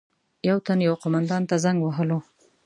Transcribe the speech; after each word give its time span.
یو 0.49 0.57
تن 0.65 0.79
یو 0.87 0.95
قومندان 1.03 1.43
ته 1.49 1.55
زنګ 1.63 1.79
وهلو. 1.83 2.19